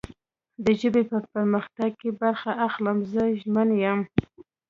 [0.63, 2.97] د ژبې په پرمختګ کې برخه اخلم.
[3.11, 3.99] زه ژمن یم